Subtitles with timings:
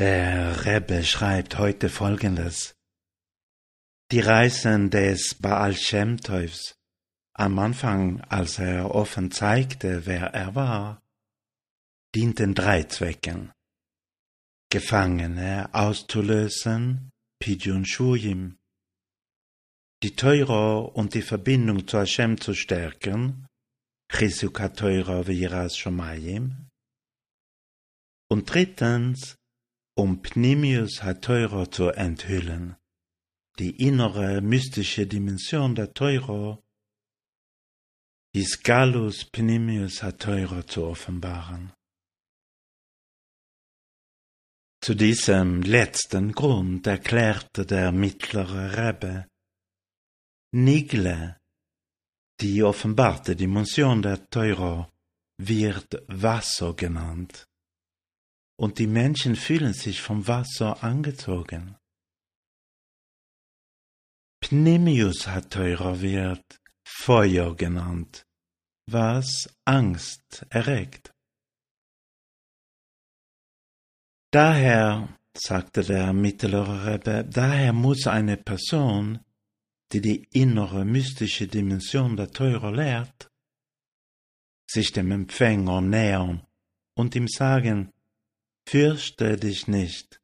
[0.00, 2.74] Rebbe schreibt heute Folgendes.
[4.12, 6.76] Die Reisen des Baal Shem Tovs
[7.34, 11.02] am Anfang, als er offen zeigte, wer er war,
[12.14, 13.52] dienten drei Zwecken.
[14.70, 17.10] Gefangene auszulösen,
[17.40, 18.56] Pidyon Shuyim,
[20.02, 23.46] die Teuro und die Verbindung zu Hashem zu stärken,
[24.12, 26.68] Chisuka Teuro Viras Shomayim,
[28.30, 29.38] und drittens,
[29.98, 32.76] um Pnimius HaTeuro zu enthüllen,
[33.58, 36.62] die innere mystische Dimension der Teuro,
[38.32, 41.72] Isgalus Pnimius HaTeuro zu offenbaren.
[44.80, 49.26] Zu diesem letzten Grund erklärte der mittlere Rebbe,
[50.52, 51.40] Nigle,
[52.40, 54.86] die offenbarte Dimension der Teuro,
[55.38, 57.48] wird Wasser genannt
[58.58, 61.76] und die Menschen fühlen sich vom Wasser angezogen.
[64.40, 68.26] Pneumius hat teurer wird Feuer genannt,
[68.86, 71.12] was Angst erregt.
[74.32, 79.20] Daher, sagte der mittlere Rebbe, daher muss eine Person,
[79.92, 83.30] die die innere mystische Dimension der Teure lehrt,
[84.68, 86.46] sich dem Empfänger nähern
[86.94, 87.92] und ihm sagen,
[88.70, 90.20] Fürchte dich nicht,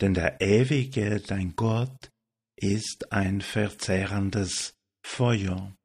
[0.00, 2.10] denn der Ewige, dein Gott,
[2.56, 4.74] ist ein verzehrendes
[5.06, 5.76] Feuer.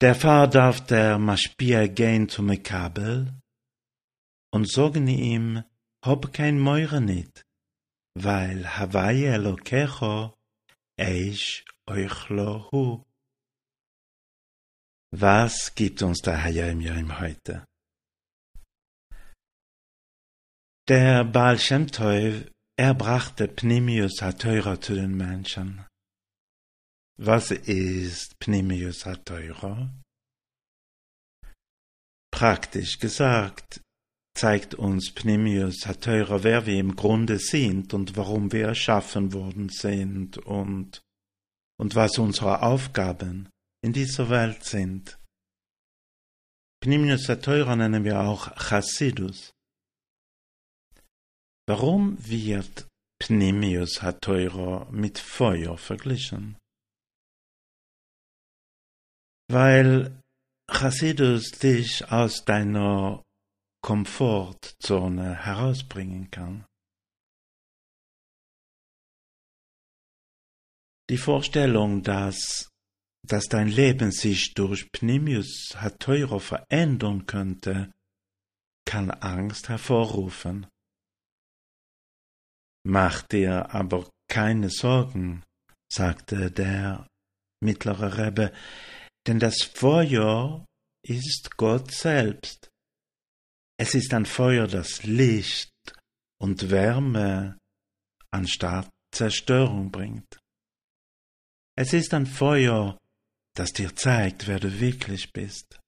[0.00, 3.34] Der Pfarr darf der Maschpia gehen zum Kabel
[4.52, 5.64] und sagen ihm,
[6.04, 7.44] hab kein Meure nit,
[8.14, 10.36] weil Hawaii Elokecho
[10.96, 13.02] eish euch hu.
[15.10, 17.66] Was gibt uns der Hayim heute?
[20.88, 25.86] Der Baal Shem Tov, er brachte Pnimius HaTeura zu den Menschen.
[27.16, 29.94] Was ist Pnimius HaTeura?
[32.32, 33.80] Praktisch gesagt
[34.36, 40.38] zeigt uns Pnimius HaTeura, wer wir im Grunde sind und warum wir erschaffen worden sind
[40.38, 41.00] und,
[41.78, 43.48] und was unsere Aufgaben
[43.84, 45.16] in dieser Welt sind.
[46.82, 49.52] Pnimius HaTeura nennen wir auch Chassidus.
[51.68, 52.88] Warum wird
[53.20, 56.58] Pneumius HaTeuro mit Feuer verglichen?
[59.48, 60.20] Weil
[60.68, 63.22] Chassidus dich aus deiner
[63.84, 66.64] Komfortzone herausbringen kann.
[71.10, 72.68] Die Vorstellung, dass,
[73.28, 77.92] dass dein Leben sich durch Pneumius HaTeuro verändern könnte,
[78.84, 80.66] kann Angst hervorrufen.
[82.84, 85.42] Mach dir aber keine Sorgen,
[85.92, 87.06] sagte der
[87.62, 88.52] mittlere Rebbe,
[89.26, 90.64] denn das Feuer
[91.06, 92.68] ist Gott selbst.
[93.78, 95.70] Es ist ein Feuer, das Licht
[96.40, 97.58] und Wärme
[98.32, 100.38] anstatt Zerstörung bringt.
[101.76, 102.98] Es ist ein Feuer,
[103.54, 105.81] das dir zeigt, wer du wirklich bist.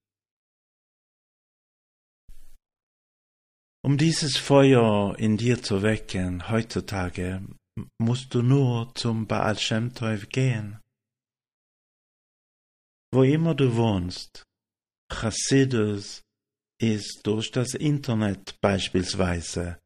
[3.85, 7.47] Um dieses Feuer in dir zu wecken, heutzutage,
[7.99, 10.81] musst du nur zum Baal Shem Tov gehen.
[13.13, 14.43] Wo immer du wohnst,
[15.13, 16.23] Chassidus
[16.81, 19.79] ist durch das Internet beispielsweise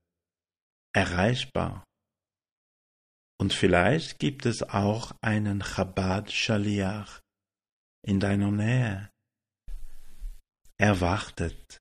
[0.95, 1.83] erreichbar.
[3.41, 7.19] Und vielleicht gibt es auch einen Chabad Shaliach
[8.07, 9.11] in deiner Nähe.
[10.81, 11.79] Er wartet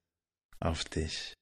[0.59, 1.37] auf dich.